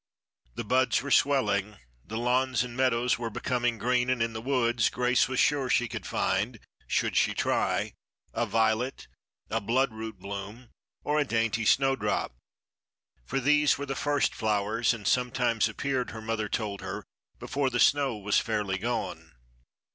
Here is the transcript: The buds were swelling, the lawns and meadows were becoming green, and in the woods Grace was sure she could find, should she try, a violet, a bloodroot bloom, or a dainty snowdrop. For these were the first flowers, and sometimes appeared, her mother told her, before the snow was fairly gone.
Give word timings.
The 0.55 0.63
buds 0.63 1.03
were 1.03 1.11
swelling, 1.11 1.77
the 2.03 2.17
lawns 2.17 2.63
and 2.63 2.75
meadows 2.75 3.19
were 3.19 3.29
becoming 3.29 3.77
green, 3.77 4.09
and 4.09 4.19
in 4.19 4.33
the 4.33 4.41
woods 4.41 4.89
Grace 4.89 5.27
was 5.27 5.39
sure 5.39 5.69
she 5.69 5.87
could 5.87 6.07
find, 6.07 6.59
should 6.87 7.15
she 7.15 7.35
try, 7.35 7.93
a 8.33 8.47
violet, 8.47 9.05
a 9.51 9.61
bloodroot 9.61 10.17
bloom, 10.17 10.71
or 11.03 11.19
a 11.19 11.23
dainty 11.23 11.65
snowdrop. 11.65 12.35
For 13.27 13.39
these 13.39 13.77
were 13.77 13.85
the 13.85 13.93
first 13.93 14.33
flowers, 14.33 14.91
and 14.91 15.05
sometimes 15.05 15.69
appeared, 15.69 16.09
her 16.09 16.19
mother 16.23 16.49
told 16.49 16.81
her, 16.81 17.03
before 17.37 17.69
the 17.69 17.79
snow 17.79 18.17
was 18.17 18.39
fairly 18.39 18.79
gone. 18.79 19.33